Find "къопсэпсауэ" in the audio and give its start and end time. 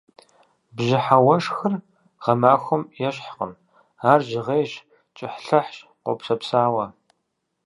6.03-6.85